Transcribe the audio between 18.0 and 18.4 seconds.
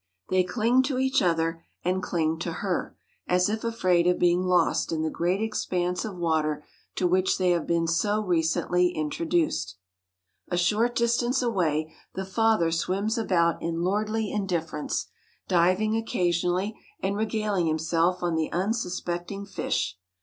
on